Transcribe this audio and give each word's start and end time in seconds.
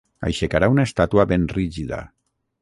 Aixecarà 0.27 0.69
una 0.75 0.85
estàtua 0.89 1.27
ben 1.33 1.45
rígida. 1.53 2.01